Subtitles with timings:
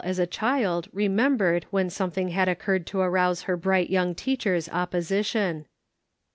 [0.03, 4.15] 453 as a child remembered when something had oc curred to rouse her bright young
[4.15, 5.67] teacher's op position.